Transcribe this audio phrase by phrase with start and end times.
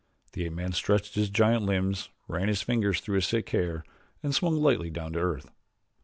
[0.31, 3.83] The ape man stretched his giant limbs, ran his fingers through his thick hair,
[4.23, 5.51] and swung lightly down to earth.